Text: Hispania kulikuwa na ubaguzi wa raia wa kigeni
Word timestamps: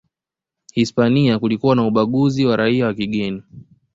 Hispania 0.73 1.39
kulikuwa 1.39 1.75
na 1.75 1.87
ubaguzi 1.87 2.45
wa 2.45 2.55
raia 2.55 2.85
wa 2.85 2.93
kigeni 2.93 3.43